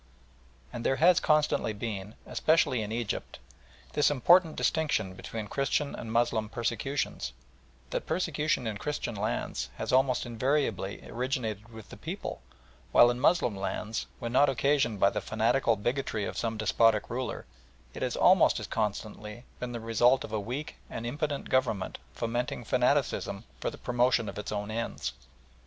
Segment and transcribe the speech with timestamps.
[0.73, 3.37] And there has constantly been, especially in Egypt,
[3.93, 7.33] this important distinction between Christian and Moslem persecutions,
[7.91, 12.41] that persecution in Christian lands has almost invariably originated with the people,
[12.91, 17.45] while in Moslem lands, when not occasioned by the fanatical bigotry of some despotic ruler,
[17.93, 22.63] it has almost as constantly been the result of a weak and impotent Government fomenting
[22.63, 25.13] fanaticism for the promotion of its own ends.